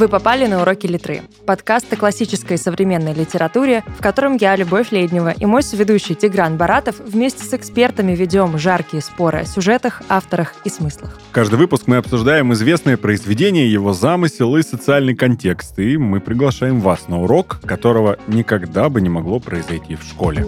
[0.00, 1.20] Вы попали на уроки литры.
[1.44, 6.56] Подкаст о классической и современной литературе, в котором я, Любовь Леднева, и мой соведущий Тигран
[6.56, 11.20] Баратов вместе с экспертами ведем жаркие споры о сюжетах, авторах и смыслах.
[11.32, 17.08] Каждый выпуск мы обсуждаем известное произведение, его замысел и социальный контекст, и мы приглашаем вас
[17.08, 20.46] на урок, которого никогда бы не могло произойти в школе.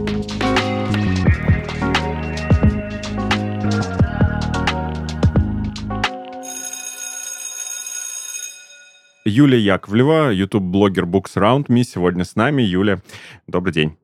[9.25, 12.63] Юлия Яковлева, YouTube-блогер Books Round Me, сегодня с нами.
[12.63, 13.01] Юля,
[13.47, 13.97] добрый день.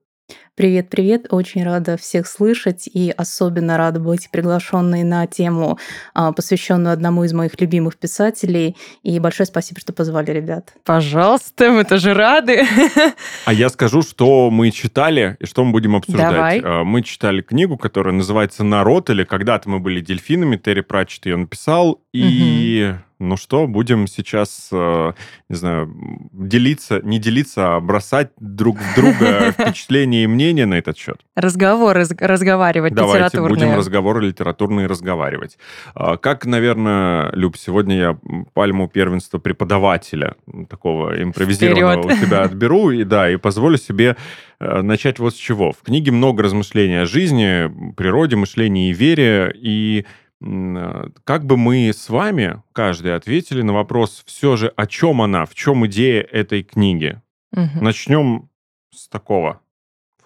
[0.55, 1.27] Привет, привет.
[1.31, 5.79] Очень рада всех слышать и особенно рада быть приглашенной на тему,
[6.15, 8.77] а, посвященную одному из моих любимых писателей.
[9.05, 10.73] И большое спасибо, что позвали, ребят.
[10.85, 12.65] Пожалуйста, мы тоже рады.
[13.45, 16.33] А я скажу, что мы читали и что мы будем обсуждать.
[16.33, 16.61] Давай.
[16.63, 20.57] А, Мы читали книгу, которая называется «Народ» или «Когда-то мы были дельфинами».
[20.57, 22.03] Терри Пратчетт ее написал.
[22.13, 25.13] И ну что, будем сейчас, э,
[25.49, 25.93] не знаю,
[26.33, 31.21] делиться, не делиться, а бросать друг в друга впечатления и мнения на этот счет.
[31.35, 33.67] Разговоры, раз- разговаривать Давайте литературные.
[33.67, 35.59] будем разговоры литературные разговаривать.
[35.95, 38.19] А, Как, наверное, Люб, сегодня я
[38.55, 40.37] пальму первенства преподавателя
[40.69, 42.23] такого импровизированного Вперед.
[42.23, 44.17] у тебя отберу, и да, и позволю себе
[44.61, 45.73] э, начать вот с чего.
[45.73, 50.07] В книге много размышлений о жизни, природе, мышлении и вере, и
[50.41, 55.55] как бы мы с вами, каждый, ответили на вопрос все же, о чем она, в
[55.55, 57.21] чем идея этой книги.
[57.53, 57.83] Мгм.
[57.83, 58.49] Начнем
[58.95, 59.61] с такого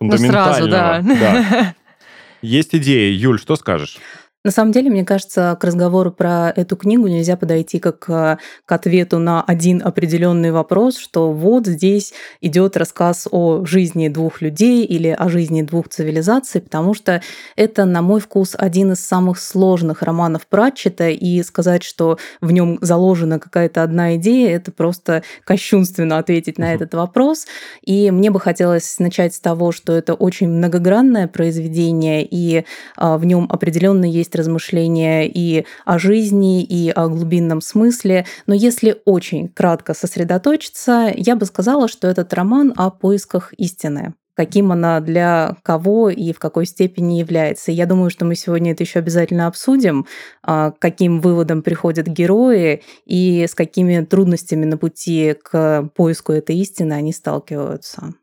[0.00, 0.55] Ну, фундаментального.
[0.55, 1.00] сразу, да.
[1.02, 1.74] Да.
[2.42, 3.12] Есть идея.
[3.12, 3.98] Юль, что скажешь?
[4.45, 8.73] На самом деле, мне кажется, к разговору про эту книгу нельзя подойти как э, к
[8.73, 15.09] ответу на один определенный вопрос, что вот здесь идет рассказ о жизни двух людей или
[15.09, 17.23] о жизни двух цивилизаций, потому что
[17.55, 22.79] это, на мой вкус, один из самых сложных романов Пратчета, и сказать, что в нем
[22.81, 27.47] заложена какая-то одна идея, это просто кощунственно ответить на этот вопрос.
[27.83, 32.64] И мне бы хотелось начать с того, что это очень многогранное произведение, и
[32.97, 38.27] а, в нем определенно есть размышления и о жизни, и о глубинном смысле.
[38.47, 44.73] Но если очень кратко сосредоточиться, я бы сказала, что этот роман о поисках истины каким
[44.73, 47.70] она для кого и в какой степени является.
[47.70, 50.07] Я думаю, что мы сегодня это еще обязательно обсудим,
[50.43, 56.95] а, каким выводам приходят герои и с какими трудностями на пути к поиску этой истины
[56.95, 58.14] они сталкиваются.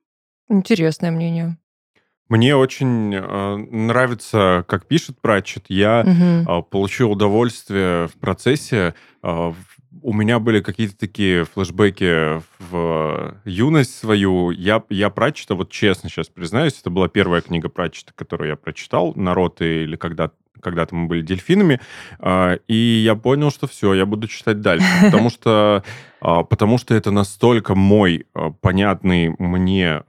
[0.50, 1.58] Интересное мнение.
[2.30, 5.66] Мне очень э, нравится, как пишет Пратчет.
[5.68, 6.48] Я Мгм.
[6.48, 8.94] э, получил удовольствие в процессе.
[9.24, 9.52] Э,
[10.02, 14.52] у меня были какие-то такие флешбеки в юность свою.
[14.52, 19.14] Я, я Пратчета, вот честно сейчас признаюсь, это была первая книга Пратчета, которую я прочитал,
[19.16, 20.32] «Народ» или «Когда,
[20.62, 21.80] когда-то мы были дельфинами».
[22.20, 24.86] А, И я понял, что все, я буду читать дальше.
[25.06, 25.84] Потому что,
[26.22, 30.02] а, потому что это настолько мой а, понятный мне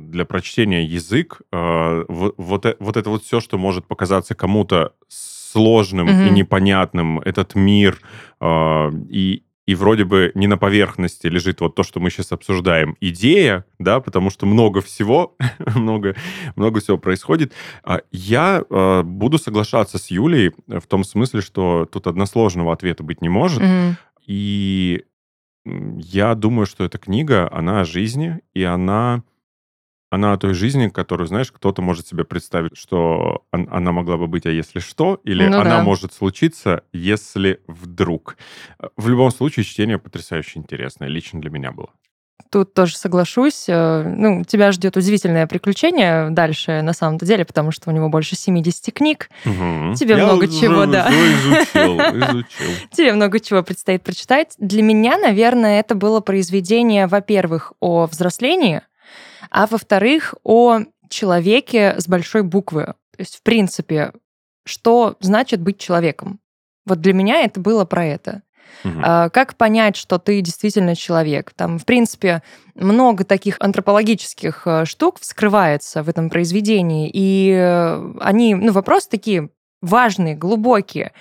[0.00, 1.40] для прочтения язык.
[1.52, 6.34] Вот, э- вот это вот все, что может показаться кому-то сложным и Мгм.
[6.34, 7.98] непонятным, этот мир,
[8.42, 13.64] и, и вроде бы не на поверхности лежит вот то, что мы сейчас обсуждаем, идея,
[13.78, 15.36] да, потому что много всего,
[15.74, 16.14] много,
[16.54, 17.52] много всего происходит.
[17.82, 23.20] А Я э, буду соглашаться с Юлей в том смысле, что тут односложного ответа быть
[23.20, 23.62] не может.
[23.62, 23.96] Мгм.
[24.26, 25.04] И
[25.64, 29.24] я думаю, что эта книга, она о жизни, и она,
[30.10, 34.26] она о той жизни, которую, знаешь, кто-то может себе представить, что он- она могла бы
[34.28, 35.82] быть, а если что, или Ну она да.
[35.82, 38.36] может случиться, если вдруг.
[38.78, 41.88] Э, В любом случае, чтение потрясающе интересное, лично для меня было.
[42.52, 43.64] Тут тоже соглашусь.
[43.68, 48.36] Э, Ну, тебя ждет удивительное приключение дальше, на самом-то деле, потому что у него больше
[48.36, 49.28] 70 книг.
[49.44, 49.94] Мгм.
[49.94, 51.08] Тебе Я много уже- чего, уже да.
[51.10, 51.98] изучил,
[52.44, 52.70] изучил.
[52.92, 54.54] Тебе много чего предстоит прочитать.
[54.58, 58.82] Для меня, наверное, это было произведение, во-первых, о взрослении,
[59.50, 62.86] а во-вторых, о человеке с большой буквы.
[62.86, 64.12] То есть, в принципе,
[64.64, 66.40] что значит быть человеком?
[66.84, 68.42] Вот для меня это было про это.
[69.02, 71.52] А, Как понять, что ты действительно человек?
[71.54, 72.42] Там, в принципе,
[72.74, 79.48] много таких антропологических э, штук вскрывается в этом произведении, и э, они, ну, вопросы такие
[79.82, 81.12] важные, глубокие,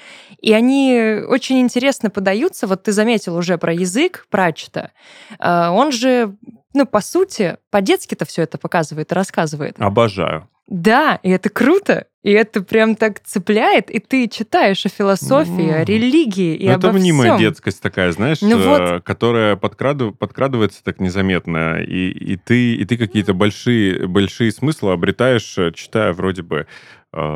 [0.42, 2.68] и они очень интересно подаются.
[2.68, 4.92] Вот ты заметил уже про язык Пратчета.
[5.40, 6.36] А, Он же,
[6.76, 9.76] ну, по сути, по-детски-то все это показывает и рассказывает.
[9.80, 10.48] Обожаю.
[10.68, 15.84] Да, и это круто, и это прям так цепляет, и ты читаешь о философии, о
[15.84, 17.40] религии и Ну, обо это мнимая всем.
[17.40, 18.82] детскость такая, знаешь, Ну вот.
[18.82, 24.94] э, которая подкраду- подкрадывается так незаметно, и, и ты, и ты какие-то большие, большие смыслы
[24.94, 26.66] обретаешь, э, читая вроде бы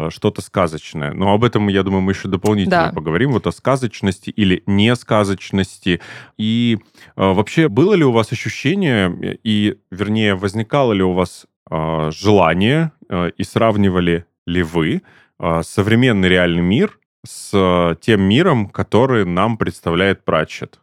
[0.10, 1.14] что-то сказочное.
[1.14, 2.92] Но об этом, я думаю, мы еще дополнительно Да.
[2.94, 6.02] поговорим, вот о сказочности или несказочности.
[6.38, 6.78] И
[7.16, 12.92] э, вообще, было ли у вас ощущение, и, вернее, возникало ли у вас э, желание,
[13.10, 15.02] э, и сравнивали ли вы
[15.40, 20.80] э, современный реальный мир с э, тем миром, который нам представляет Пратчет?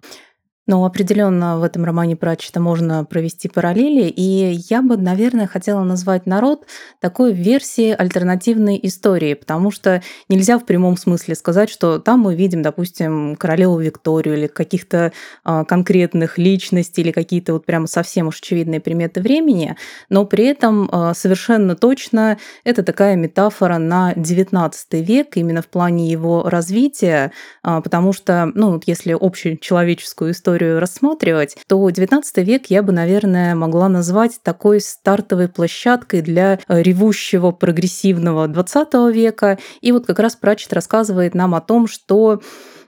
[0.68, 6.26] Ну, определенно в этом романе Пратчета можно провести параллели, и я бы, наверное, хотела назвать
[6.26, 6.66] народ
[7.00, 12.62] такой версией альтернативной истории, потому что нельзя в прямом смысле сказать, что там мы видим,
[12.62, 15.12] допустим, королеву Викторию или каких-то
[15.44, 19.76] а, конкретных личностей или какие-то вот прямо совсем уж очевидные приметы времени,
[20.08, 26.10] но при этом а, совершенно точно это такая метафора на XIX век именно в плане
[26.10, 27.30] его развития,
[27.62, 33.54] а, потому что, ну, вот если общечеловеческую историю рассматривать, то XIX век я бы, наверное,
[33.54, 39.58] могла назвать такой стартовой площадкой для э, ревущего прогрессивного XX века.
[39.80, 42.40] И вот как раз Пратчет рассказывает нам о том, что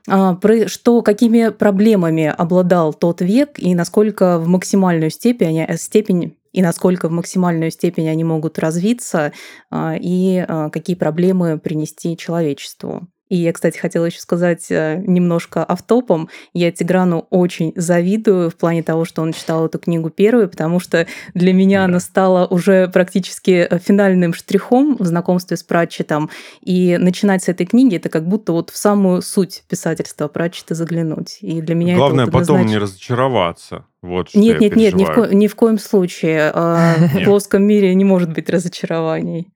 [0.08, 7.08] а, что какими проблемами обладал тот век и насколько в максимальную степень, степень и насколько
[7.08, 9.32] в максимальную степень они могут развиться
[9.70, 13.08] а, и а, какие проблемы принести человечеству.
[13.28, 16.28] И я, кстати, хотела еще сказать э, немножко автопом.
[16.54, 21.06] Я Тиграну очень завидую в плане того, что он читал эту книгу первой, потому что
[21.34, 26.30] для меня она стала уже практически э, финальным штрихом в знакомстве с Пратчетом.
[26.62, 31.38] И начинать с этой книги это как будто вот в самую суть писательства Пратчета заглянуть.
[31.40, 33.84] И для меня Главное это вот потом однозначно- не разочароваться.
[34.00, 36.50] Вот Нет, нет, нет, ни в, ко- ни в коем случае.
[36.54, 39.52] А, В плоском мире не может быть разочарований.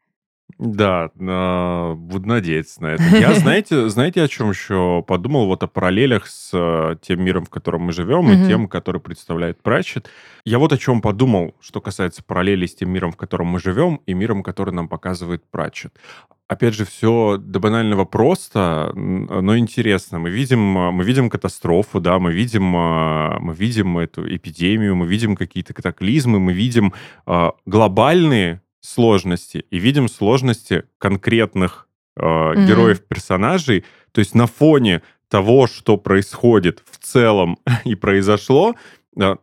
[0.64, 3.02] Да, а, буду надеяться на это.
[3.02, 5.46] Я, знаете, знаете, о чем еще подумал?
[5.46, 9.60] Вот о параллелях с э, тем миром, в котором мы живем, и тем, который представляет
[9.60, 10.08] Пратчет.
[10.44, 14.02] Я вот о чем подумал, что касается параллелей с тем миром, в котором мы живем,
[14.06, 15.98] и миром, который нам показывает Пратчет.
[16.46, 20.20] Опять же, все до банального просто, но интересно.
[20.20, 25.08] Мы видим, э, мы видим катастрофу, да, мы видим, э, мы видим эту эпидемию, мы
[25.08, 26.94] видим какие-то катаклизмы, мы видим
[27.26, 32.66] э, глобальные сложности и видим сложности конкретных э, Мгм.
[32.66, 33.84] героев-персонажей.
[34.12, 38.74] То есть на фоне того, что происходит в целом и произошло,
[39.18, 39.36] э,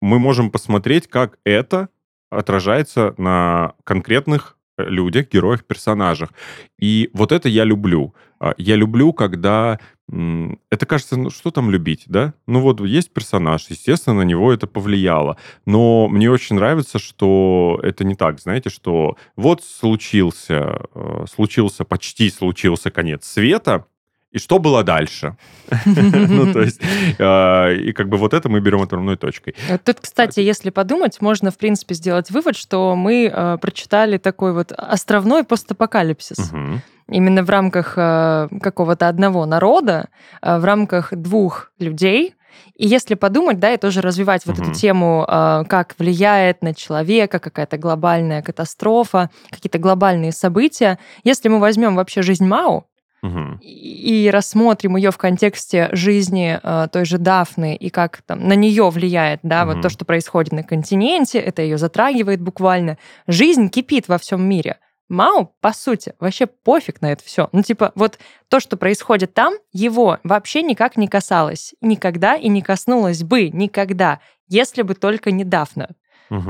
[0.00, 1.88] мы можем посмотреть, как это
[2.30, 6.30] отражается на конкретных людях, героях, персонажах.
[6.78, 8.14] И вот это я люблю.
[8.40, 9.78] А, Я люблю, когда...
[10.70, 12.34] Это кажется, ну что там любить, да?
[12.46, 15.38] Ну вот есть персонаж, естественно, на него это повлияло.
[15.64, 22.28] Но мне очень нравится, что это не так, знаете, что вот случился, э, случился, почти
[22.28, 23.86] случился конец света,
[24.34, 25.36] и что было дальше?
[25.86, 26.80] Ну, то есть,
[27.18, 29.54] э, и как бы вот это мы берем отправной точкой.
[29.70, 34.52] Вот Тут, кстати, если подумать, можно, в принципе, сделать вывод, что мы э, прочитали такой
[34.52, 36.52] вот островной постапокалипсис.
[37.08, 40.08] Именно в рамках э, какого-то одного народа,
[40.42, 42.34] э, в рамках двух людей.
[42.76, 44.70] И если подумать, да, и тоже развивать вот Мгм.
[44.70, 50.98] эту тему, э, как влияет на человека какая-то глобальная катастрофа, какие-то глобальные события.
[51.24, 52.86] Если мы возьмем вообще жизнь Мау,
[53.62, 58.90] И рассмотрим ее в контексте жизни э, той же Дафны и как там на нее
[58.90, 62.98] влияет, да, вот то, что происходит на континенте, это ее затрагивает буквально.
[63.26, 64.78] Жизнь кипит во всем мире.
[65.08, 67.48] Мау, по сути, вообще пофиг на это все.
[67.52, 68.18] Ну, типа, вот
[68.48, 71.74] то, что происходит там, его вообще никак не касалось.
[71.82, 75.44] Никогда и не коснулось бы никогда, если бы только не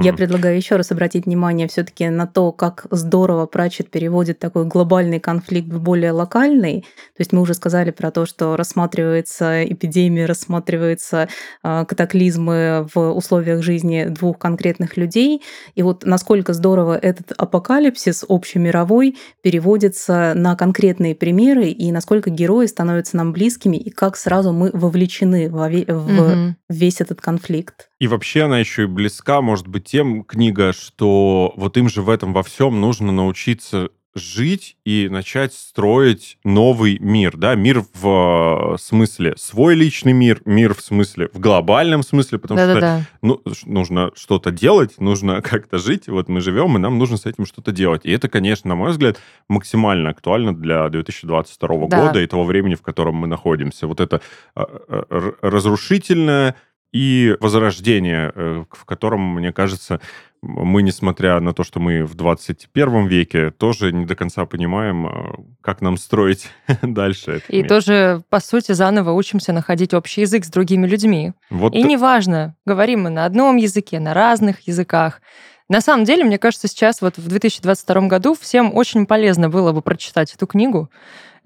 [0.01, 5.21] Я предлагаю еще раз обратить внимание все-таки на то, как здорово Пратчет переводит такой глобальный
[5.21, 6.81] конфликт в более локальный.
[6.81, 11.29] То есть мы уже сказали про то, что рассматривается эпидемия, рассматриваются
[11.63, 15.43] а, катаклизмы в условиях жизни двух конкретных людей.
[15.75, 23.17] И вот насколько здорово этот апокалипсис общемировой переводится на конкретные примеры, и насколько герои становятся
[23.17, 26.57] нам близкими, и как сразу мы вовлечены во ве- в Мгм.
[26.69, 27.89] весь этот конфликт.
[28.01, 32.11] И вообще она еще и близка, может быть, тем книга, что вот им же в
[32.11, 38.79] этом во всем нужно научиться жить и начать строить новый мир, да, мир в э,
[38.79, 43.03] смысле свой личный мир, мир в смысле в глобальном смысле, потому что Да-да-да.
[43.23, 46.07] ну, ш- нужно что-то делать, нужно как-то жить.
[46.07, 48.03] Вот мы живем, и нам нужно с этим что-то делать.
[48.05, 52.07] И это, конечно, на мой взгляд, максимально актуально для 2022 Да.
[52.07, 53.89] года и того времени, в котором мы находимся.
[53.89, 54.21] Вот это
[54.55, 56.55] э, э, разрушительное
[56.95, 60.01] и возрождение, э, в котором, мне кажется,
[60.43, 65.35] мы, несмотря на то, что мы в 21 веке, тоже не до конца понимаем, э,
[65.61, 66.49] как нам строить
[66.83, 67.69] дальше И мир.
[67.69, 71.33] тоже, по сути, заново учимся находить общий язык с другими людьми.
[71.51, 75.21] Вот И неважно, говорим мы на одном языке, на разных языках,
[75.69, 79.81] На самом деле, мне кажется, сейчас вот в 2022 году всем очень полезно было бы
[79.83, 80.91] прочитать эту книгу.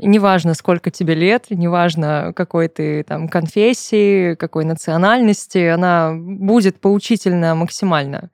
[0.00, 8.30] Неважно, сколько тебе лет, неважно, какой ты там конфессии, какой национальности, она будет поучительна максимально.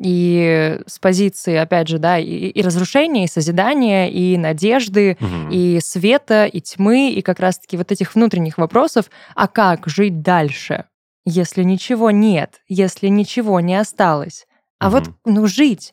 [0.00, 5.50] И с позиции, опять же, да, и, и разрушения, и созидания, и надежды, Мгм.
[5.50, 10.84] и света, и тьмы, и как раз-таки вот этих внутренних вопросов, а как жить дальше,
[11.24, 14.46] если ничего нет, если ничего не осталось.
[14.78, 15.16] А вот, Мгм.
[15.24, 15.92] ну, жить,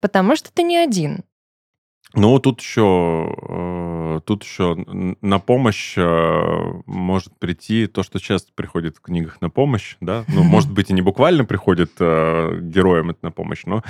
[0.00, 1.24] потому что ты не один.
[2.14, 4.74] Ну, тут еще, э, тут еще
[5.20, 10.24] на помощь э, может прийти то, что часто приходит в книгах на помощь, да.
[10.34, 13.82] Ну, может быть, и не буквально приходит э, героям это на помощь, но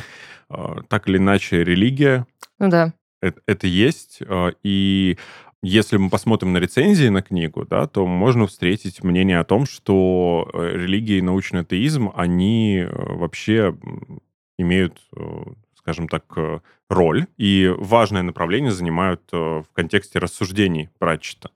[0.88, 2.26] так или иначе религия
[2.58, 2.92] Ну да.
[3.22, 4.20] это, это есть.
[4.64, 5.16] И
[5.62, 10.50] если мы посмотрим на рецензии на книгу, да, то можно встретить мнение о том, что
[10.52, 13.76] религия и научный атеизм, они вообще
[14.58, 14.98] имеют,
[15.80, 21.50] скажем так, э, роль и важное направление занимают э, в контексте рассуждений Пратчета.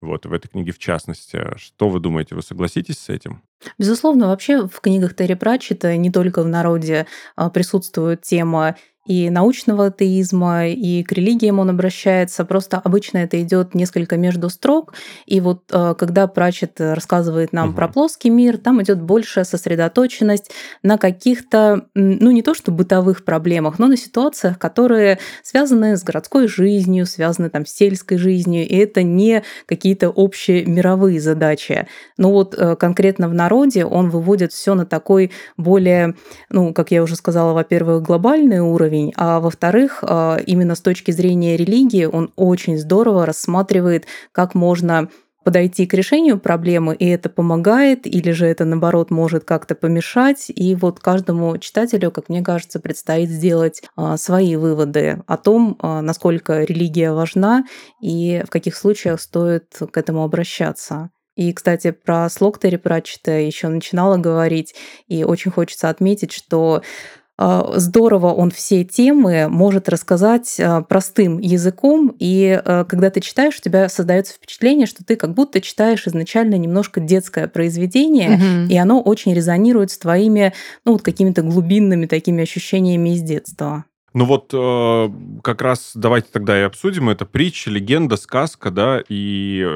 [0.00, 1.56] Вот, в этой книге в частности.
[1.56, 3.42] Что вы думаете, вы согласитесь с этим?
[3.78, 7.06] Безусловно, вообще в книгах Терри Пратчета не только в народе
[7.36, 12.44] а, присутствует тема и научного атеизма, и к религиям он обращается.
[12.44, 14.94] Просто обычно это идет несколько между строк.
[15.26, 17.76] И вот а, когда Пратчет рассказывает нам Мгм.
[17.76, 20.50] про плоский мир, там идет большая сосредоточенность
[20.82, 26.48] на каких-то, ну не то что бытовых проблемах, но на ситуациях, которые связаны с городской
[26.48, 31.86] жизнью, связаны там с сельской жизнью, и это не какие-то общие мировые задачи.
[32.16, 36.14] Но вот э, конкретно в народе он выводит все на такой более,
[36.50, 41.56] ну, как я уже сказала, во-первых, глобальный уровень, а во-вторых, э, именно с точки зрения
[41.56, 45.08] религии он очень здорово рассматривает, как можно
[45.44, 50.46] подойти к решению проблемы, и это помогает, или же это, наоборот, может как-то помешать.
[50.48, 56.00] И вот каждому читателю, как мне кажется, предстоит сделать а, свои выводы о том, а,
[56.00, 57.64] насколько религия важна
[58.00, 61.10] и в каких случаях стоит к этому обращаться.
[61.36, 64.74] И, кстати, про слог Терри Пратчета еще начинала говорить,
[65.08, 72.14] и очень хочется отметить, что а, здорово он все темы может рассказать а, простым языком,
[72.18, 76.54] и а, когда ты читаешь, у тебя создается впечатление, что ты как будто читаешь изначально
[76.56, 78.68] немножко детское произведение, Мгм.
[78.68, 80.52] и оно очень резонирует с твоими,
[80.84, 83.84] ну, вот какими-то глубинными такими ощущениями из детства.
[84.12, 85.10] Ну вот э,
[85.42, 87.08] как раз давайте тогда и обсудим.
[87.10, 89.66] Это притча, легенда, сказка, да, и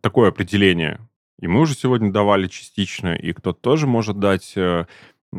[0.00, 0.98] такое определение.
[1.40, 4.86] И мы уже сегодня давали частично, и кто-то тоже может дать э,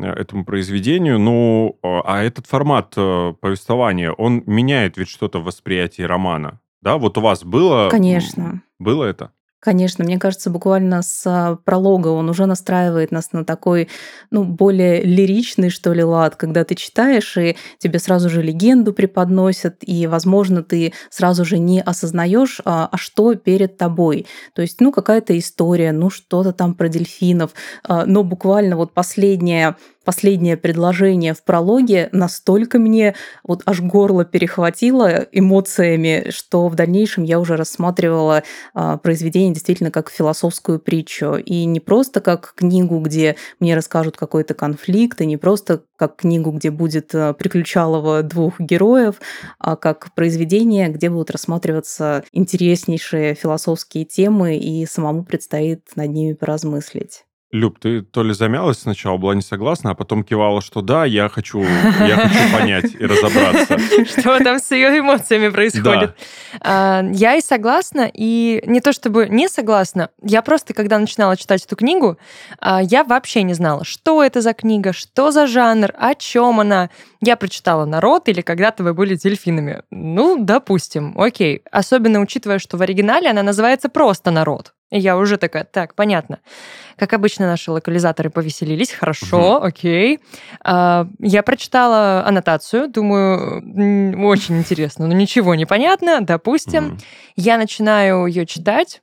[0.04, 1.18] этому произведению.
[1.18, 6.60] Ну, э, а этот формат э, повествования, он меняет ведь что-то в восприятии романа.
[6.82, 7.88] Да, вот у вас было...
[7.90, 8.62] Конечно.
[8.78, 9.32] Было это?
[9.66, 13.88] Конечно, мне кажется, буквально с а, пролога он уже настраивает нас на такой,
[14.30, 19.78] ну, более лиричный, что ли, лад, когда ты читаешь, и тебе сразу же легенду преподносят,
[19.80, 24.26] и, возможно, ты сразу же не осознаешь, а, а что перед тобой.
[24.54, 27.50] То есть, ну, какая-то история, ну, что-то там про дельфинов,
[27.82, 29.74] а, но буквально вот последнее
[30.06, 37.40] последнее предложение в прологе настолько мне вот аж горло перехватило эмоциями, что в дальнейшем я
[37.40, 41.34] уже рассматривала а, произведение действительно как философскую притчу.
[41.34, 46.52] И не просто как книгу, где мне расскажут какой-то конфликт, и не просто как книгу,
[46.52, 49.16] где будет а, приключалово двух героев,
[49.58, 57.25] а как произведение, где будут рассматриваться интереснейшие философские темы, и самому предстоит над ними поразмыслить.
[57.52, 61.28] Люб, ты то ли замялась сначала, была не согласна, а потом кивала, что да, я
[61.28, 63.78] хочу, я хочу понять и разобраться.
[64.04, 66.16] Что там с ее эмоциями происходит.
[66.60, 71.64] А, Я и согласна, и не то чтобы не согласна, я просто, когда начинала читать
[71.64, 72.18] эту книгу,
[72.58, 76.90] а, я вообще не знала, что это за книга, что за жанр, о чем она.
[77.20, 79.82] Я прочитала «Народ» или «Когда-то вы были дельфинами».
[79.90, 81.62] Ну, допустим, окей.
[81.70, 84.72] Особенно учитывая, что в оригинале она называется просто «Народ».
[84.90, 86.38] И я уже такая, так, понятно.
[86.96, 90.20] Как обычно, наши локализаторы повеселились, хорошо, окей.
[90.62, 96.84] А, Я прочитала аннотацию, думаю, очень интересно, но ничего не понятно, допустим.
[96.84, 96.98] Мгм.
[97.34, 99.02] Я начинаю ее читать,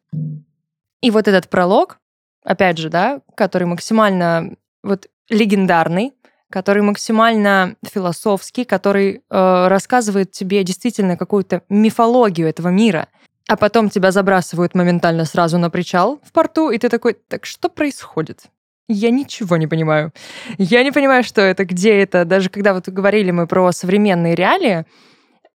[1.01, 1.97] и вот этот пролог,
[2.45, 6.13] опять же, да, который максимально вот легендарный,
[6.49, 13.09] который максимально философский, который э, рассказывает тебе действительно какую-то мифологию этого мира,
[13.47, 17.69] а потом тебя забрасывают моментально сразу на причал в порту, и ты такой, так что
[17.69, 18.45] происходит?
[18.89, 20.11] Я ничего не понимаю.
[20.57, 22.25] Я не понимаю, что это, где это.
[22.25, 24.85] Даже когда вот говорили мы про современные реалии,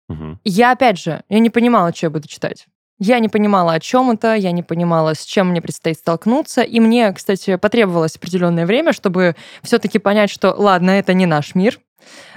[0.08, 0.40] Мгм.
[0.44, 2.66] я, опять же, я не понимала, что я буду читать.
[2.98, 6.62] Я не понимала, о чем это, я не понимала, с чем мне предстоит столкнуться.
[6.62, 11.80] И мне, кстати, потребовалось определенное время, чтобы все-таки понять, что ладно, это не наш мир.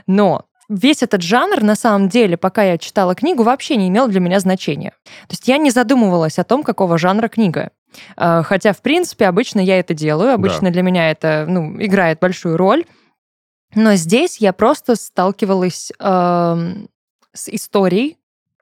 [0.08, 4.20] Но весь этот жанр, на самом деле, пока я читала книгу, вообще не имел для
[4.20, 4.92] меня значения.
[5.04, 7.72] То есть я не задумывалась о том, какого жанра книга.
[8.16, 10.72] А, хотя, в принципе, обычно я это делаю, обычно да.
[10.72, 12.86] для меня это ну, играет большую роль.
[13.76, 16.74] Но здесь я просто сталкивалась э,
[17.34, 18.18] с историей,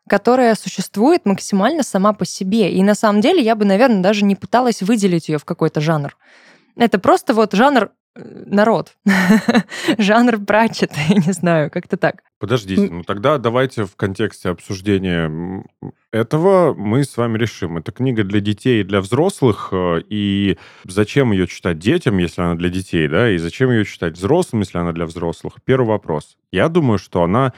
[0.07, 2.71] которая существует максимально сама по себе.
[2.71, 6.15] И на самом деле я бы, наверное, даже не пыталась выделить ее в какой-то жанр.
[6.75, 8.95] Это просто вот жанр народ.
[9.97, 12.23] Жанр прачет, я не знаю, как-то так.
[12.39, 15.63] Подождите, ну тогда давайте в контексте обсуждения
[16.11, 17.77] этого мы с вами решим.
[17.77, 22.55] Это книга для детей и для взрослых, э, и зачем ее читать детям, если она
[22.55, 25.55] для детей, да, и зачем ее читать взрослым, если она для взрослых?
[25.63, 26.37] Первый вопрос.
[26.51, 27.53] Я думаю, что она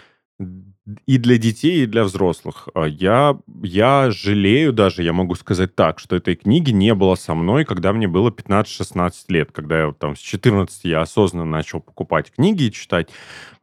[1.06, 2.70] и для детей, и для взрослых.
[2.74, 7.34] А я, я жалею даже, я могу сказать так, что этой книги не было со
[7.36, 12.32] мной, когда мне было 15-16 лет, когда я там с 14 я осознанно начал покупать
[12.32, 13.10] книги и читать.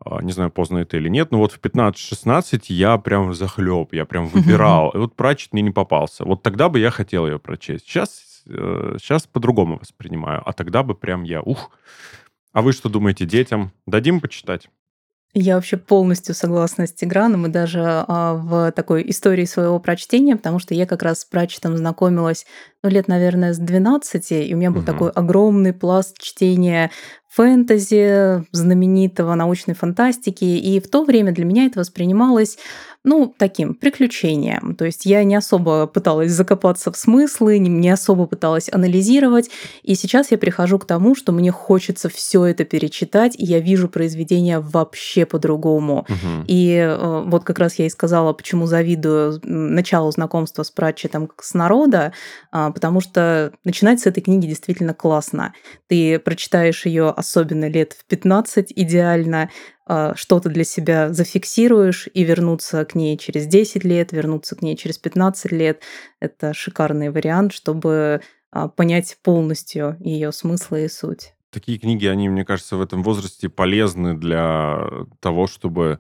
[0.01, 4.05] А, не знаю, поздно это или нет, но вот в 15-16 я прям захлеб, я
[4.05, 4.91] прям выбирал.
[4.91, 6.25] И вот Пратчет мне не попался.
[6.25, 7.89] Вот тогда бы я хотел ее прочесть.
[7.89, 11.71] Сейчас, сейчас э, по-другому воспринимаю, а тогда бы прям я, ух.
[12.53, 14.69] А вы что думаете, детям дадим почитать?
[15.37, 20.61] Я вообще полностью согласна с Тиграном и даже а, в такой истории своего прочтения, потому
[20.61, 22.47] что я как раз с прачетом знакомилась,
[22.85, 24.87] ну, лет, наверное, с 12, и у меня был угу.
[24.87, 26.93] такой огромный пласт чтения
[27.31, 32.57] фэнтези, знаменитого научной фантастики, и в то время для меня это воспринималось
[33.05, 34.75] ну, таким приключением.
[34.77, 39.51] То есть я не особо пыталась закопаться в смыслы, не особо пыталась анализировать.
[39.83, 43.89] И сейчас я прихожу к тому, что мне хочется все это перечитать, и я вижу
[43.89, 46.07] произведение вообще по-другому.
[46.09, 46.45] Угу.
[46.47, 51.53] И э, вот как раз я и сказала, почему завидую началу знакомства с Пратчетом с
[51.53, 52.15] народа,
[52.53, 55.53] э, потому что начинать с этой книги действительно классно.
[55.89, 59.49] Ты прочитаешь ее особенно лет в 15 идеально, а,
[59.87, 64.99] что-то для себя зафиксируешь и вернуться к ней через 10 лет, вернуться к ней через
[64.99, 65.83] 15 лет.
[66.21, 68.23] Это шикарный вариант, чтобы
[68.55, 71.35] а, понять полностью ее смысл и суть.
[71.51, 74.89] Такие книги, они, мне кажется, в этом возрасте полезны для
[75.21, 75.99] того, чтобы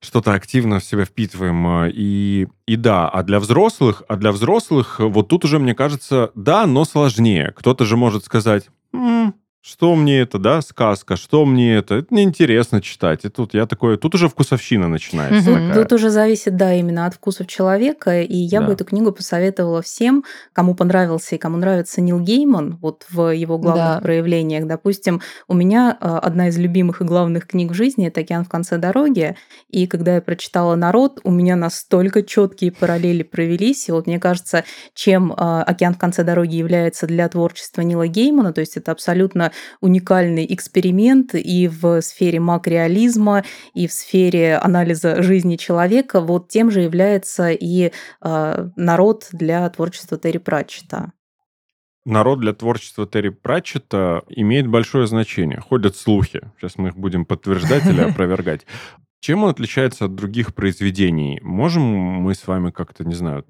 [0.00, 1.86] что-то активно в себя впитываем.
[1.86, 6.66] И, и да, а для взрослых, а для взрослых вот тут уже, мне кажется, да,
[6.66, 7.54] но сложнее.
[7.56, 9.34] Кто-то же может сказать, м-м,
[9.66, 13.24] что мне это, да, сказка, что мне это, это неинтересно читать.
[13.24, 15.52] И тут я такой, тут уже вкусовщина начинается.
[15.52, 15.72] Угу.
[15.72, 18.20] Тут уже зависит, да, именно от вкусов человека.
[18.20, 18.66] И я да.
[18.66, 20.22] бы эту книгу посоветовала всем,
[20.52, 24.00] кому понравился и кому нравится Нил Гейман, вот в его главных да.
[24.02, 24.66] проявлениях.
[24.66, 28.50] Допустим, у меня а, одна из любимых и главных книг в жизни это «Океан в
[28.50, 29.34] конце дороги».
[29.70, 33.88] И когда я прочитала «Народ», у меня настолько четкие параллели провелись.
[33.88, 38.52] И вот мне кажется, чем а, «Океан в конце дороги» является для творчества Нила Геймана,
[38.52, 45.56] то есть это абсолютно уникальный эксперимент и в сфере макреализма, и в сфере анализа жизни
[45.56, 46.20] человека.
[46.20, 47.90] Вот тем же является и
[48.22, 51.12] э, народ для творчества Терри Пратчета.
[52.06, 55.60] Народ для творчества Терри Пратчета имеет большое значение.
[55.60, 56.42] Ходят слухи.
[56.58, 58.66] Сейчас мы их будем подтверждать или опровергать.
[59.24, 61.40] Чем он отличается от других произведений?
[61.42, 63.46] Можем мы с вами как-то, не знаю,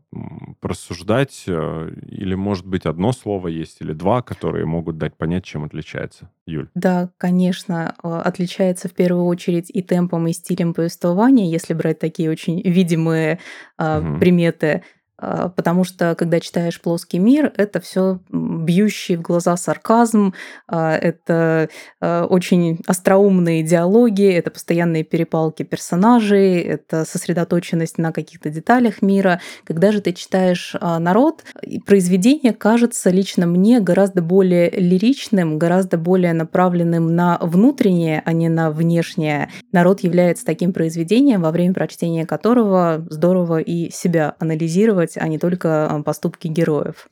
[0.60, 1.42] просуждать?
[1.48, 6.30] Э, или, может быть, одно слово есть, или два, которые могут дать понять, чем отличается?
[6.46, 6.68] Юль.
[6.76, 12.30] Да, конечно, э, отличается в первую очередь и темпом, и стилем повествования, если брать такие
[12.30, 13.40] очень видимые
[13.76, 14.20] угу.
[14.20, 14.84] приметы.
[15.24, 20.34] А, потому что когда читаешь плоский мир, это все бьющий в глаза сарказм,
[20.68, 29.00] а, это а, очень остроумные диалоги, это постоянные перепалки персонажей, это сосредоточенность на каких-то деталях
[29.00, 29.40] мира.
[29.64, 31.44] Когда же ты читаешь народ,
[31.86, 38.70] произведение кажется лично мне гораздо более лиричным, гораздо более направленным на внутреннее, а не на
[38.70, 39.48] внешнее.
[39.72, 45.38] Народ является таким произведением, во время прочтения которого здорово и себя анализировать, анализировать, а не
[45.38, 47.08] только а, поступки героев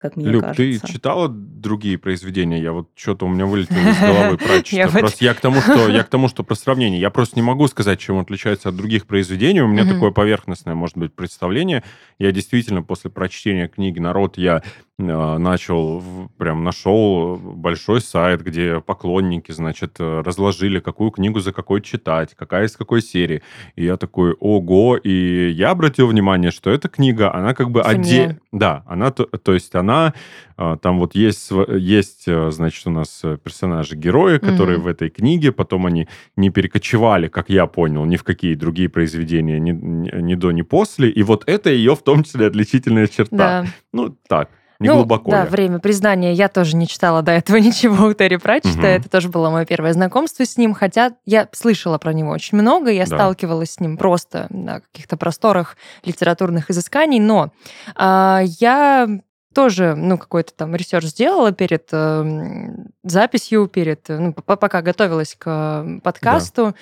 [0.00, 0.86] как мне Люб, кажется.
[0.86, 2.62] ты читала другие произведения?
[2.62, 4.38] Я вот что-то у меня вылетело из головы.
[5.00, 7.00] Просто я к тому, что я к тому, что про сравнение.
[7.00, 9.60] Я просто не могу сказать, чем он отличается от других произведений.
[9.60, 11.82] У меня такое поверхностное, может быть, представление.
[12.20, 14.62] Я действительно после прочтения книги «Народ» я
[14.98, 16.02] начал,
[16.38, 22.66] прям нашел большой сайт, где поклонники, значит, э, разложили, какую книгу за какой читать, какая
[22.66, 23.42] из какой серии.
[23.76, 28.38] И я такой, ого, и я обратил внимание, что эта книга, она как бы отдельно...
[28.50, 30.14] Да, она, то, то есть она,
[30.56, 34.82] а, там вот есть, есть, э, значит, у нас персонажи-герои, которые mm-hmm.
[34.82, 39.60] в этой книге, потом они не перекочевали, как я понял, ни в какие другие произведения,
[39.60, 41.08] ни, ни до, ни после.
[41.08, 43.36] И вот это ее в том числе отличительная черта.
[43.36, 43.66] Да.
[43.92, 45.30] Ну, так не ну, глубоко.
[45.30, 46.32] Да, время признания.
[46.32, 48.78] Я тоже не читала до этого ничего у Терри Пратчета.
[48.78, 48.86] Угу.
[48.86, 50.72] Это тоже было мое первое знакомство с ним.
[50.74, 52.90] Хотя я слышала про него очень много.
[52.90, 53.16] Я да.
[53.16, 57.18] сталкивалась с ним просто на каких-то просторах литературных изысканий.
[57.18, 57.50] Но
[57.96, 59.08] а, я
[59.52, 62.68] тоже, ну, какой-то там research сделала перед э,
[63.02, 66.76] записью, перед, ну, пока готовилась к подкасту.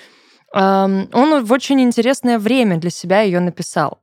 [0.53, 0.85] Да.
[0.85, 3.99] Э, он в очень интересное время для себя ее написал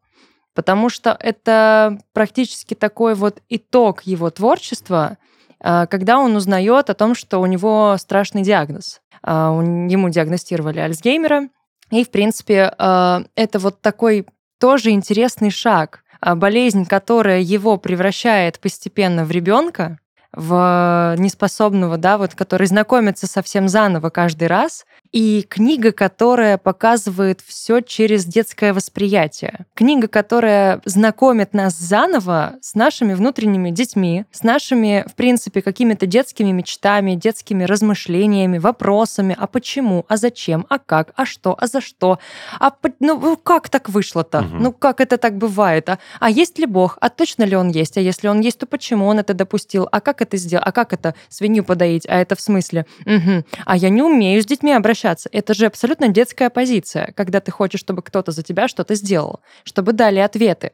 [0.54, 5.18] потому что это практически такой вот итог его творчества,
[5.60, 9.00] а, когда он узнает о том, что у него страшный диагноз.
[9.22, 11.48] А, ему диагностировали Альцгеймера,
[11.90, 14.26] и, в принципе, а, это вот такой
[14.58, 16.00] тоже интересный шаг.
[16.20, 19.98] Болезнь, которая его превращает постепенно в ребенка,
[20.32, 27.80] в неспособного, да, вот, который знакомится совсем заново каждый раз, и книга, которая показывает все
[27.80, 29.64] через детское восприятие.
[29.74, 36.50] Книга, которая знакомит нас заново с нашими внутренними детьми, с нашими, в принципе, какими-то детскими
[36.50, 42.18] мечтами, детскими размышлениями, вопросами, а почему, а зачем, а как, а что, а за что,
[42.58, 44.56] а ну, ну как так вышло-то, угу.
[44.58, 47.96] ну как это так бывает, а, а есть ли Бог, а точно ли Он есть,
[47.96, 50.92] а если Он есть, то почему Он это допустил, а как это сделал, а как
[50.92, 53.44] это свинью подоить, а это в смысле, угу.
[53.64, 55.28] а я не умею с детьми обращаться общаться.
[55.32, 59.92] Это же абсолютно детская позиция, когда ты хочешь, чтобы кто-то за тебя что-то сделал, чтобы
[59.92, 60.72] дали ответы.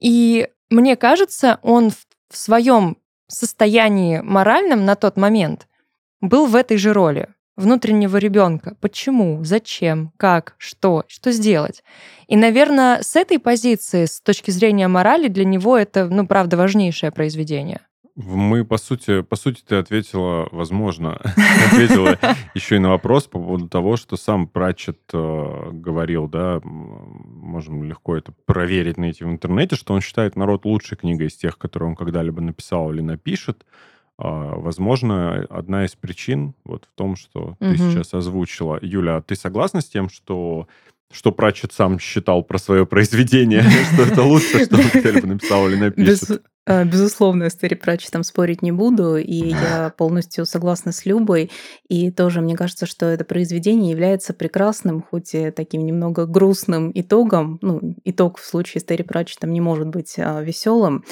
[0.00, 1.90] И мне кажется, он
[2.30, 5.66] в своем состоянии моральном на тот момент
[6.20, 8.76] был в этой же роли внутреннего ребенка.
[8.80, 9.44] Почему?
[9.44, 10.12] Зачем?
[10.16, 10.54] Как?
[10.58, 11.04] Что?
[11.08, 11.82] Что сделать?
[12.28, 17.10] И, наверное, с этой позиции, с точки зрения морали, для него это, ну, правда, важнейшее
[17.10, 17.80] произведение.
[18.20, 21.12] Мы, по сути, по сути, ты ответила, возможно,
[21.70, 22.18] ответила
[22.52, 28.16] еще и на вопрос по поводу того, что сам Пратчет э, говорил, да, можем легко
[28.16, 31.94] это проверить, найти в интернете, что он считает «Народ» лучшей книгой из тех, которые он
[31.94, 33.64] когда-либо написал или напишет.
[34.18, 34.24] Э,
[34.56, 38.80] возможно, одна из причин вот в том, что ты сейчас озвучила.
[38.82, 40.66] Юля, а ты согласна с тем, что
[41.10, 45.76] что Пратчет сам считал про свое произведение, что это лучше, что он когда-либо написал или
[45.76, 46.42] напишет.
[46.68, 51.50] Э, безусловно, с Терри Пратчетом спорить не буду, и я полностью согласна с Любой.
[51.88, 57.58] И тоже мне кажется, что это произведение является прекрасным, хоть и таким немного грустным итогом.
[57.62, 61.04] Ну, итог в случае с Терри Пратчетом не может быть а, веселым.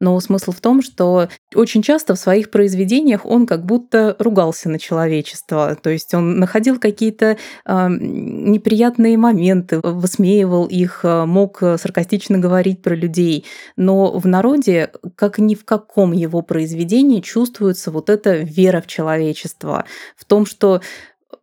[0.00, 4.78] Но смысл в том, что очень часто в своих произведениях он как будто ругался на
[4.78, 5.76] человечество.
[5.82, 12.94] То есть он находил какие-то э, неприятные моменты, высмеивал их, а, мог саркастично говорить про
[12.94, 13.46] людей.
[13.76, 19.84] Но в народе как ни в каком его произведении чувствуется вот эта вера в человечество,
[20.16, 20.80] в том, что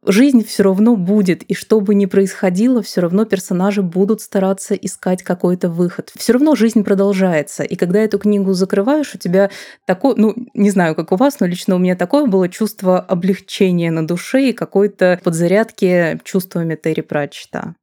[0.06, 5.24] жизнь все равно будет, и что бы ни происходило, все равно персонажи будут стараться искать
[5.24, 6.12] какой-то выход.
[6.16, 7.64] Все равно жизнь продолжается.
[7.64, 9.50] И когда эту книгу закрываешь, у тебя
[9.86, 13.92] такое, ну, не знаю, как у вас, но лично у меня такое было чувство облегчения
[13.92, 17.76] на душе и какой-то подзарядки чувствами Терри Пратчета.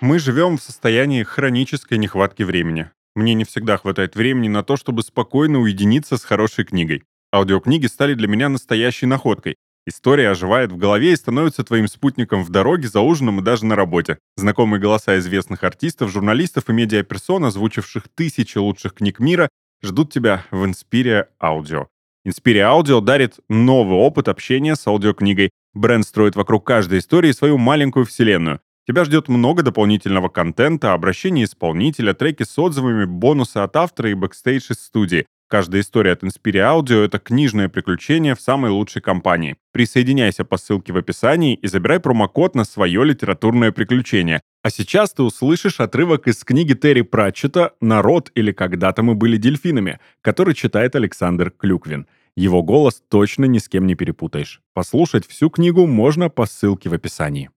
[0.00, 2.90] Мы живем в состоянии хронической нехватки времени.
[3.14, 7.02] Мне не всегда хватает времени на то, чтобы спокойно уединиться с хорошей книгой.
[7.32, 9.56] Аудиокниги стали для меня настоящей находкой.
[9.86, 13.76] История оживает в голове и становится твоим спутником в дороге, за ужином и даже на
[13.76, 14.18] работе.
[14.36, 19.48] Знакомые голоса известных артистов, журналистов и медиаперсон, озвучивших тысячи лучших книг мира,
[19.82, 21.86] ждут тебя в Inspiria Audio.
[22.26, 25.50] Inspiria Audio дарит новый опыт общения с аудиокнигой.
[25.72, 28.60] Бренд строит вокруг каждой истории свою маленькую вселенную.
[28.90, 34.72] Тебя ждет много дополнительного контента, обращения исполнителя, треки с отзывами, бонусы от автора и бэкстейдж
[34.72, 35.26] из студии.
[35.48, 39.54] Каждая история от Inspiria Audio— это книжное приключение в самой лучшей компании.
[39.72, 44.40] Присоединяйся по ссылке в описании и забирай промокод на свое литературное приключение.
[44.64, 50.00] А сейчас ты услышишь отрывок из книги Терри Пратчета «Народ» или «Когда-то мы были дельфинами»,
[50.20, 52.08] который читает Александр Клюквин.
[52.36, 54.60] Его голос точно ни с кем не перепутаешь.
[54.74, 57.50] Послушать всю книгу можно по ссылке в описании.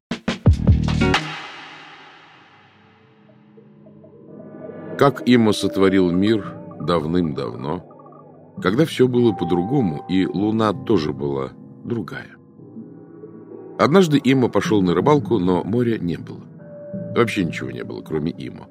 [5.03, 7.83] Как Има сотворил мир давным-давно,
[8.61, 11.51] когда все было по-другому, и луна тоже была
[11.83, 12.37] другая.
[13.77, 16.39] Однажды Има пошел на рыбалку, но моря не было.
[17.17, 18.67] Вообще ничего не было, кроме Има.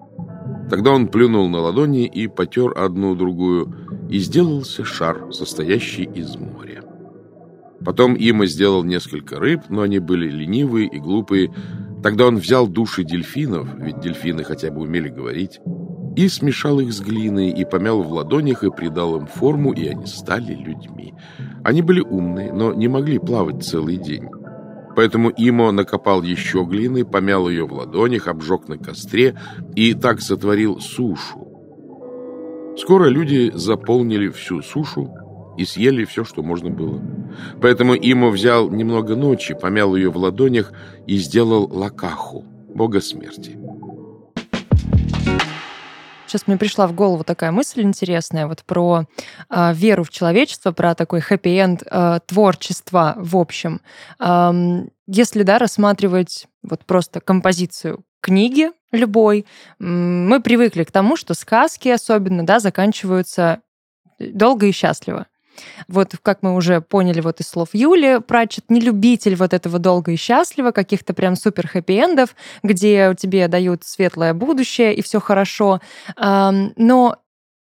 [0.71, 6.83] Тогда он плюнул на ладони и потер одну-другую, и сделался шар, состоящий из моря.
[7.85, 11.53] Потом Има сделал несколько рыб, но они были ленивые и глупые.
[12.03, 15.61] Тогда он взял души дельфинов, ведь дельфины хотя бы умели говорить,
[16.17, 20.07] и смешал их с глиной, и помял в ладонях, и придал им форму, и они
[20.07, 21.15] стали людьми.
[21.65, 24.29] Они были умные, но не могли плавать целый день.
[24.95, 29.39] Поэтому Имо накопал еще глины, помял ее в ладонях, обжег на костре
[29.75, 31.49] и так сотворил сушу.
[32.77, 35.11] Скоро люди заполнили всю сушу
[35.57, 37.01] и съели все, что можно было.
[37.61, 40.73] Поэтому Имо взял немного ночи, помял ее в ладонях
[41.07, 42.45] и сделал лакаху,
[42.75, 43.59] бога смерти.
[46.33, 49.05] Сейчас мне пришла в голову такая мысль интересная вот про
[49.51, 53.83] э, веру в человечество, про такой хэппи-энд э, творчества в общем.
[54.19, 54.51] Э,
[55.07, 59.45] если, да, рассматривать вот просто композицию книги любой,
[59.79, 63.61] мы привыкли к тому, что сказки особенно, да, заканчиваются
[64.19, 65.27] долго и счастливо.
[65.89, 70.13] Вот как мы уже поняли вот из слов Юли, Пратчет не любитель вот этого долго
[70.13, 72.31] и счастливо, каких-то прям супер хэппи-эндов,
[72.63, 75.81] где тебе дают светлое будущее и все хорошо.
[76.17, 77.17] Но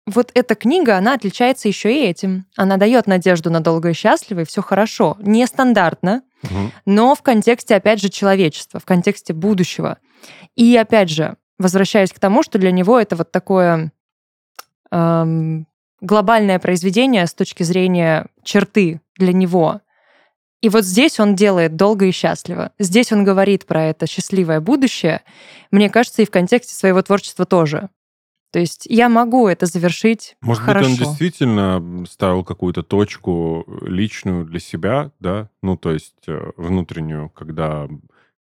[0.05, 2.45] вот эта книга, она отличается еще и этим.
[2.57, 5.15] Она дает надежду на долго и счастливо, и все хорошо.
[5.19, 6.71] Нестандартно, угу.
[6.85, 9.97] но в контексте, опять же, человечества, в контексте будущего.
[10.55, 13.91] И опять же, возвращаясь к тому, что для него это вот такое
[14.91, 15.67] эм,
[16.03, 19.81] глобальное произведение с точки зрения черты для него.
[20.61, 22.71] И вот здесь он делает долго и счастливо.
[22.77, 25.21] Здесь он говорит про это счастливое будущее.
[25.71, 27.89] Мне кажется, и в контексте своего творчества тоже.
[28.51, 30.89] То есть я могу это завершить Может хорошо.
[30.89, 35.49] быть, он действительно ставил какую-то точку личную для себя, да?
[35.63, 37.89] Ну, то есть э, внутреннюю, когда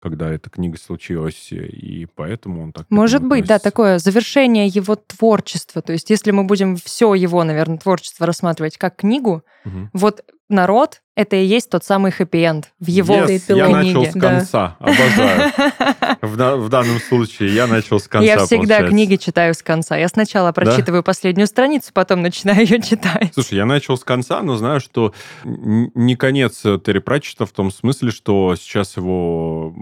[0.01, 2.87] когда эта книга случилась, и поэтому он так...
[2.89, 5.83] Может быть, да, такое завершение его творчества.
[5.83, 9.91] То есть если мы будем все его, наверное, творчество рассматривать как книгу, угу.
[9.93, 13.57] вот народ это и есть тот самый хэппи-энд в его yes, книге.
[13.57, 14.87] Я начал с конца, да.
[14.87, 15.53] обожаю.
[16.23, 18.25] В, в данном случае я начал с конца.
[18.25, 18.89] Я всегда получается.
[18.89, 19.97] книги читаю с конца.
[19.97, 21.07] Я сначала прочитываю да?
[21.07, 23.33] последнюю страницу, потом начинаю ее читать.
[23.35, 28.13] Слушай, я начал с конца, но знаю, что не конец Терри Пратчета в том смысле,
[28.13, 29.75] что сейчас его,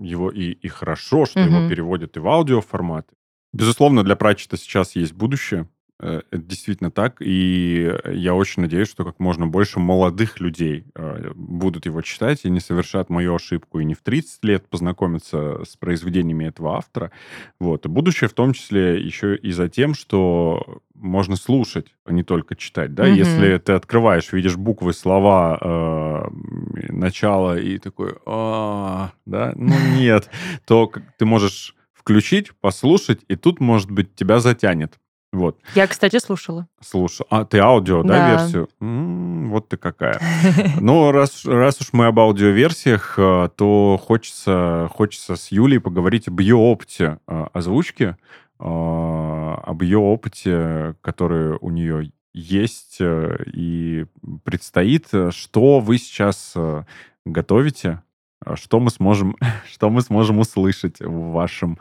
[0.00, 1.48] его и, и хорошо, что угу.
[1.48, 3.08] его переводят и в аудиоформат.
[3.52, 5.68] Безусловно, для Пратчета сейчас есть будущее.
[6.00, 11.30] Э, это действительно так, и я очень надеюсь, что как можно больше молодых людей э,
[11.34, 15.76] будут его читать и не совершат мою ошибку, и не в 30 лет познакомиться с
[15.76, 17.12] произведениями этого автора.
[17.60, 17.86] Вот.
[17.86, 22.56] И будущее в том числе еще и за тем, что можно слушать, а не только
[22.56, 22.94] читать.
[22.94, 23.06] Да?
[23.06, 23.14] Mm-hmm.
[23.14, 30.28] Если ты открываешь, видишь буквы, слова, э, начало и такой, а, да, ну нет,
[30.66, 34.98] то ты можешь включить, послушать, и тут, может быть, тебя затянет.
[35.34, 35.58] Вот.
[35.74, 36.68] Я, кстати, слушала.
[36.80, 38.68] Слушай, а ты аудио, да, да версию?
[38.80, 40.20] М-м, вот ты какая.
[40.80, 46.38] Ну, раз, раз уж мы об аудиоверсиях, э, то хочется, хочется с Юлей поговорить об
[46.38, 48.16] ее опыте э, озвучки,
[48.60, 54.06] э, об ее опыте, который у нее есть и
[54.44, 55.08] предстоит.
[55.30, 56.54] Что вы сейчас
[57.24, 58.02] готовите?
[58.54, 59.36] Что мы сможем,
[59.68, 61.78] что мы сможем услышать в вашем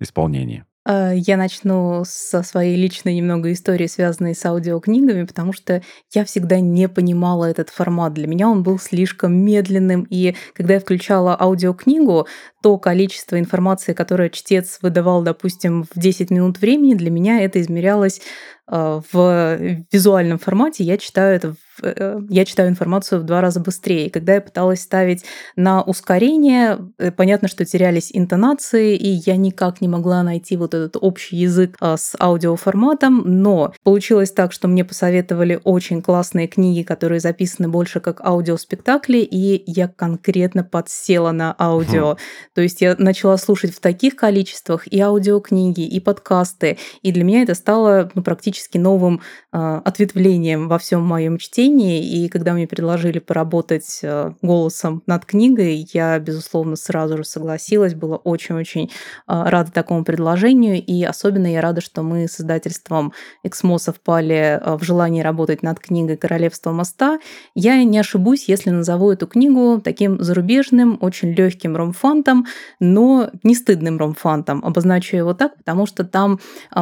[0.00, 0.64] исполнении?
[0.88, 5.82] А, я начну со своей личной немного истории, связанной с аудиокнигами, потому что
[6.14, 8.14] я всегда не понимала этот формат.
[8.14, 12.28] Для меня он был слишком медленным, и когда я включала аудиокнигу,
[12.62, 18.20] то количество информации, которое чтец выдавал, допустим, в 10 минут времени, для меня это измерялось
[18.68, 19.58] а, в
[19.90, 20.84] визуальном формате.
[20.84, 24.10] Я читаю это Э, я читаю информацию в два раза быстрее.
[24.10, 25.24] Когда я пыталась ставить
[25.56, 30.96] на ускорение, э, понятно, что терялись интонации, и я никак не могла найти вот этот
[31.00, 37.20] общий язык а, с аудиоформатом, но получилось так, что мне посоветовали очень классные книги, которые
[37.20, 42.14] записаны больше как аудиоспектакли, и я конкретно подсела на аудио.
[42.14, 42.16] Хм.
[42.54, 47.42] То есть я начала слушать в таких количествах и аудиокниги, и подкасты, и для меня
[47.42, 49.20] это стало ну, практически новым
[49.52, 55.24] э, ответвлением во всем моем чтении, чтении, и когда мне предложили поработать э, голосом над
[55.24, 58.90] книгой, я, безусловно, сразу же согласилась, была очень-очень
[59.26, 64.76] а, рада такому предложению, и особенно я рада, что мы с издательством «Эксмо» совпали э,
[64.76, 67.18] в желании работать над книгой «Королевство моста».
[67.54, 72.46] Я не ошибусь, если назову эту книгу таким зарубежным, очень легким ромфантом,
[72.80, 74.64] но не стыдным ромфантом.
[74.64, 76.38] Обозначу его так, потому что там,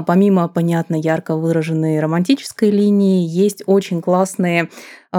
[0.06, 4.68] помимо, понятно, ярко выраженной романтической линии, есть очень классные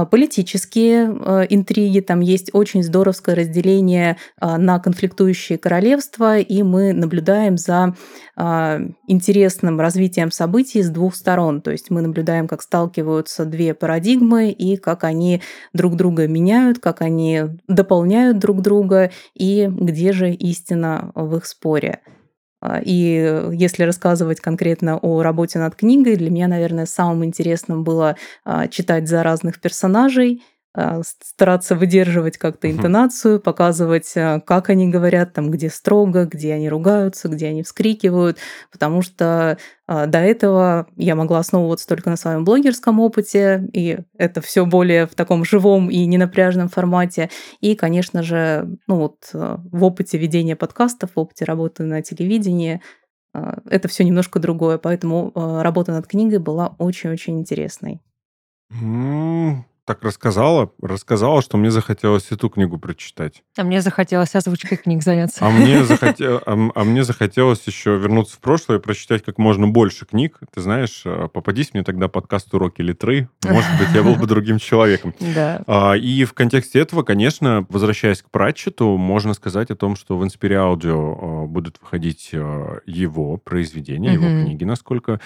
[0.03, 7.57] политические а, интриги, там есть очень здоровское разделение а, на конфликтующие королевства, и мы наблюдаем
[7.57, 7.95] за
[9.07, 11.61] интересным развитием событий с двух сторон.
[11.61, 15.41] То есть мы наблюдаем, как сталкиваются две парадигмы и как они
[15.71, 22.01] друг друга меняют, как они дополняют друг друга и где же истина в их споре.
[22.65, 28.15] А, и если рассказывать конкретно о работе над книгой, для меня, наверное, самым интересным было
[28.43, 30.41] а, читать за разных персонажей,
[31.03, 37.29] стараться выдерживать как-то интонацию, показывать, а, как они говорят, там, где строго, где они ругаются,
[37.29, 38.37] где они вскрикивают,
[38.71, 39.57] потому что
[39.87, 45.07] а, до этого я могла основываться только на своем блогерском опыте, и это все более
[45.07, 47.29] в таком живом и ненапряжном формате.
[47.61, 52.81] И, конечно же, ну вот в опыте ведения подкастов, в опыте работы на телевидении
[53.69, 58.01] это все немножко другое, поэтому работа над книгой была очень-очень интересной
[59.85, 63.43] так рассказала, рассказала, что мне захотелось эту книгу прочитать.
[63.55, 65.45] А мне захотелось озвучкой книг заняться.
[65.45, 69.67] А мне, захотел, а, а мне захотелось еще вернуться в прошлое и прочитать как можно
[69.67, 70.39] больше книг.
[70.53, 74.57] Ты знаешь, э, попадись мне тогда подкаст «Уроки литры», может быть, я был бы другим
[74.57, 75.13] человеком.
[75.19, 75.61] Да.
[75.67, 80.23] А, и в контексте этого, конечно, возвращаясь к Пратчету, можно сказать о том, что в
[80.23, 85.19] Inspire Audio э, будут выходить э, его произведения, его книги, насколько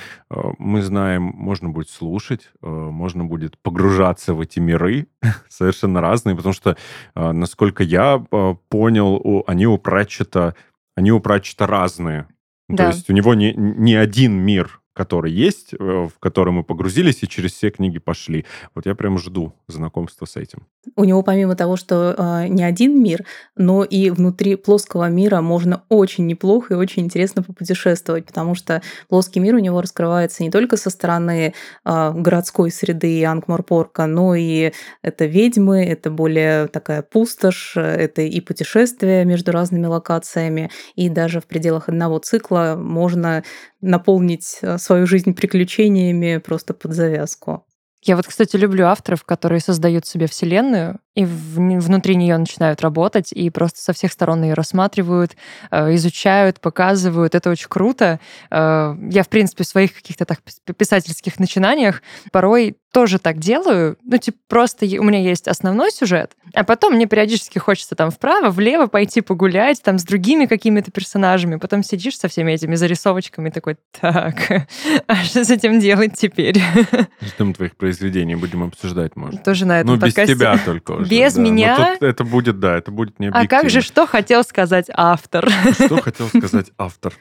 [0.57, 5.07] мы знаем, можно будет слушать, можно будет погружаться в эти миры
[5.49, 6.77] совершенно разные, потому что,
[7.15, 10.55] а, насколько я а, понял, они у Пратчета,
[10.95, 12.27] они у Пратчета разные.
[12.67, 12.89] Да.
[12.89, 17.23] То есть у него не, не один мир который есть, э, в который мы погрузились
[17.23, 18.45] и через все книги пошли.
[18.75, 20.67] Вот я прям жду знакомства с этим.
[20.97, 23.23] У него помимо того, что э, не один мир,
[23.55, 29.39] но и внутри плоского мира можно очень неплохо и очень интересно попутешествовать, потому что плоский
[29.39, 31.53] мир у него раскрывается не только со стороны
[31.85, 39.23] э, городской среды Ангморпорка, но и это ведьмы, это более такая пустошь, это и путешествия
[39.23, 43.43] между разными локациями, и даже в пределах одного цикла можно
[43.81, 47.65] наполнить э, свою жизнь приключениями просто под завязку.
[48.01, 53.49] Я вот, кстати, люблю авторов, которые создают себе вселенную, и внутри нее начинают работать, и
[53.49, 55.35] просто со всех сторон ее рассматривают,
[55.69, 57.35] э, изучают, показывают.
[57.35, 58.21] Это очень круто.
[58.49, 60.39] Э, я, в принципе, в своих каких-то так
[60.77, 62.01] писательских начинаниях
[62.31, 63.97] порой тоже так делаю.
[64.03, 68.49] Ну, типа, просто у меня есть основной сюжет, а потом мне периодически хочется там вправо,
[68.49, 71.57] влево пойти погулять, там с другими какими-то персонажами.
[71.57, 74.35] Потом сидишь со всеми этими зарисовочками такой, так,
[75.07, 76.61] а что с этим делать теперь?
[77.21, 79.43] Ждем твоих произведений, будем обсуждать, может.
[79.43, 81.08] Тоже на этом Ну, без тебя только уже.
[81.09, 81.41] Без да.
[81.41, 81.93] меня?
[81.93, 85.49] тут это будет, да, это будет не А как же, что хотел сказать автор?
[85.73, 87.13] Что хотел сказать автор?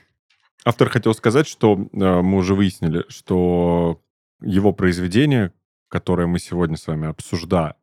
[0.64, 4.00] Автор хотел сказать, что э, мы уже выяснили, что
[4.40, 5.52] его произведение,
[5.88, 7.74] которое мы сегодня с вами обсуждаем,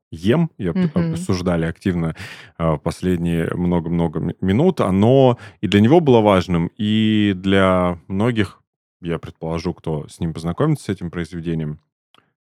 [0.58, 2.15] и mm обсуждали активно
[2.58, 8.62] э, последние много-много минут, оно и для него было важным, и для многих,
[9.02, 11.80] я предположу, кто с ним познакомится, с этим произведением,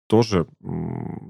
[0.07, 0.47] тоже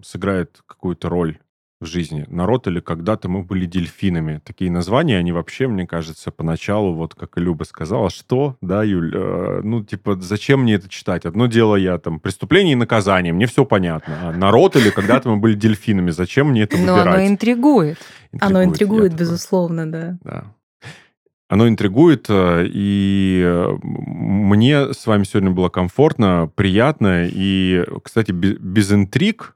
[0.03, 1.39] сыграет какую-то роль
[1.83, 2.25] в жизни.
[2.29, 4.41] Народ или когда-то мы были дельфинами.
[4.43, 9.13] Такие названия, они вообще, мне кажется, поначалу, вот как и Люба сказала, что, да, Юль,
[9.15, 11.25] э, ну, типа, зачем мне это читать?
[11.25, 14.29] Одно дело я там, преступление и наказание, мне все понятно.
[14.29, 17.05] А народ или когда-то мы были дельфинами, зачем мне это выбирать?
[17.05, 17.97] Но оно интригует.
[18.31, 20.17] интригует оно интригует, безусловно, да.
[20.23, 20.53] Да.
[21.49, 28.91] Оно интригует, э, и э, мне с вами сегодня было комфортно, приятно, и, кстати, без
[28.91, 29.55] интриг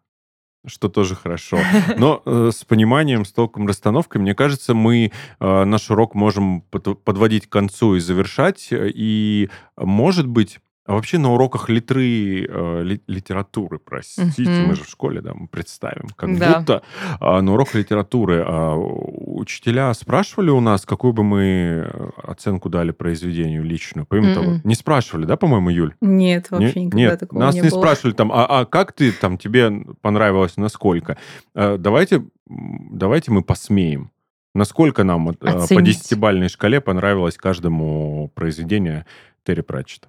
[0.68, 1.60] что тоже хорошо.
[1.98, 7.04] Но э, с пониманием, с толком расстановкой, мне кажется, мы э, наш урок можем под,
[7.04, 8.70] подводить к концу и завершать.
[8.72, 14.66] И, может быть, а вообще на уроках литры, э, ли, литературы, простите, mm-hmm.
[14.68, 16.60] мы же в школе, да, мы представим, как да.
[16.60, 16.82] будто
[17.20, 21.92] э, на уроках литературы э, учителя спрашивали у нас, какую бы мы
[22.24, 24.34] оценку дали произведению личную, помимо mm-hmm.
[24.34, 25.94] того, не спрашивали, да, по-моему, Юль?
[26.00, 27.80] Нет, вообще не, никогда нет, такого нас не, не было.
[27.80, 29.70] спрашивали там, а, а как ты, там, тебе
[30.02, 31.18] понравилось, насколько?
[31.54, 34.12] Э, давайте, давайте мы посмеем.
[34.56, 35.70] Насколько нам Оценить.
[35.70, 39.06] по десятибальной шкале понравилось каждому произведение
[39.44, 40.08] Терри Пратчета?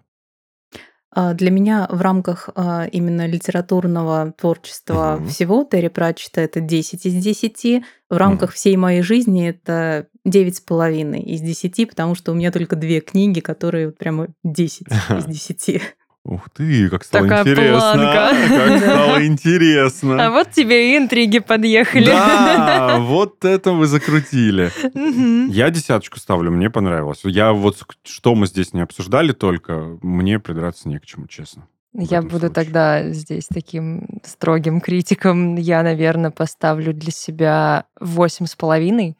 [1.11, 5.29] А, для меня в рамках а, именно литературного творчества угу.
[5.29, 7.85] всего Терри Пратчета это 10 из 10.
[8.11, 8.57] В рамках угу.
[8.57, 13.90] всей моей жизни это 9,5 из 10, потому что у меня только две книги, которые
[13.92, 15.83] прямо 10 из 10.
[16.29, 17.92] Ух ты, как стало Такая интересно.
[17.94, 18.37] Планка.
[18.48, 20.26] Как стало интересно.
[20.26, 22.04] А вот тебе и интриги подъехали.
[22.04, 24.70] Да, вот это вы закрутили.
[25.50, 27.20] Я десяточку ставлю, мне понравилось.
[27.24, 31.66] Я вот, что мы здесь не обсуждали только, мне придраться не к чему, честно.
[31.94, 32.50] Я буду случае.
[32.50, 35.56] тогда здесь таким строгим критиком.
[35.56, 39.16] Я, наверное, поставлю для себя восемь с половиной.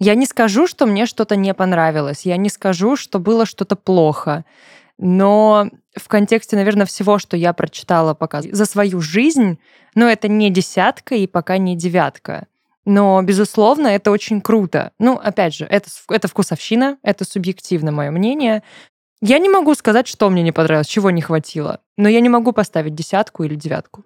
[0.00, 2.26] Я не скажу, что мне что-то не понравилось.
[2.26, 4.44] Я не скажу, что было что-то плохо.
[4.98, 9.58] Но в контексте, наверное, всего, что я прочитала пока за свою жизнь,
[9.94, 12.46] ну, это не десятка и пока не девятка.
[12.84, 14.92] Но, безусловно, это очень круто.
[14.98, 18.62] Ну, опять же, это, это вкусовщина, это субъективно мое мнение.
[19.20, 21.80] Я не могу сказать, что мне не понравилось, чего не хватило.
[21.96, 24.04] Но я не могу поставить десятку или девятку.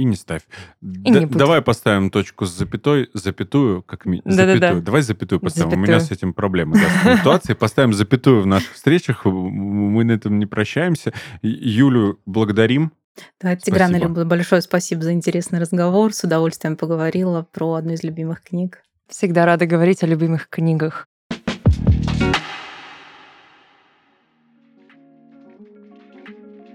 [0.00, 0.40] И не ставь.
[0.80, 4.22] И Д- не давай поставим точку с запятой, запятую, как ми...
[4.24, 4.80] Запятую.
[4.80, 5.74] Давай запятую поставим.
[5.74, 6.06] У меня Запятую.
[6.06, 7.54] с этим проблемы да, с пунктуацией.
[7.54, 9.26] Поставим запятую в наших встречах.
[9.26, 11.12] Мы на этом не прощаемся.
[11.42, 12.92] Юлю благодарим.
[13.42, 14.08] Да, Тигран, Спасибо.
[14.08, 16.14] Люба, большое спасибо за интересный разговор.
[16.14, 18.82] С удовольствием поговорила про одну из любимых книг.
[19.06, 21.08] Всегда рада говорить о любимых книгах.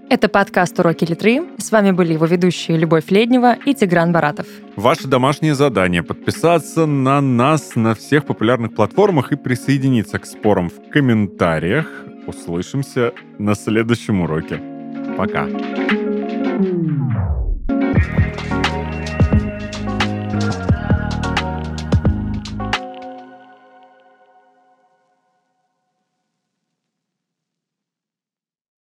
[0.08, 1.42] Это подкаст «Уроки литры».
[1.58, 4.46] С вами были его ведущие Любовь Леднева и Тигран Баратов.
[4.76, 10.90] Ваше домашнее задание– подписаться на нас на всех популярных платформах и присоединиться к спорам в
[10.90, 11.90] комментариях.
[12.28, 14.60] Услышимся на следующем уроке.
[15.18, 15.48] Пока.